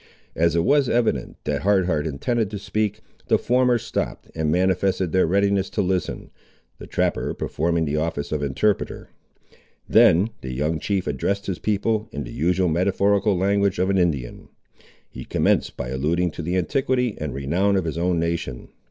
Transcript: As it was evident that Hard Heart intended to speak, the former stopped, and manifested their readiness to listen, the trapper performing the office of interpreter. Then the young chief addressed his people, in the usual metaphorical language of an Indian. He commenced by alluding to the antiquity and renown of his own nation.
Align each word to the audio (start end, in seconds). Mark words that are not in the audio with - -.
As 0.35 0.55
it 0.55 0.63
was 0.63 0.89
evident 0.89 1.37
that 1.43 1.61
Hard 1.61 1.85
Heart 1.85 2.07
intended 2.07 2.49
to 2.49 2.57
speak, 2.57 3.01
the 3.27 3.37
former 3.37 3.77
stopped, 3.77 4.31
and 4.33 4.51
manifested 4.51 5.11
their 5.11 5.27
readiness 5.27 5.69
to 5.69 5.83
listen, 5.83 6.31
the 6.79 6.87
trapper 6.87 7.35
performing 7.35 7.85
the 7.85 7.97
office 7.97 8.31
of 8.31 8.41
interpreter. 8.41 9.09
Then 9.87 10.31
the 10.41 10.53
young 10.55 10.79
chief 10.79 11.05
addressed 11.05 11.45
his 11.45 11.59
people, 11.59 12.09
in 12.11 12.23
the 12.23 12.33
usual 12.33 12.67
metaphorical 12.67 13.37
language 13.37 13.77
of 13.77 13.91
an 13.91 13.99
Indian. 13.99 14.49
He 15.07 15.23
commenced 15.23 15.77
by 15.77 15.89
alluding 15.89 16.31
to 16.31 16.41
the 16.41 16.55
antiquity 16.57 17.15
and 17.19 17.31
renown 17.35 17.75
of 17.75 17.85
his 17.85 17.99
own 17.99 18.17
nation. 18.19 18.69